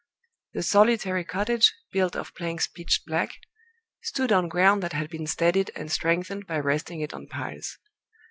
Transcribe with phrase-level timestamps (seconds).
[0.53, 3.35] The solitary cottage, built of planks pitched black,
[4.01, 7.77] stood on ground that had been steadied and strengthened by resting it on piles.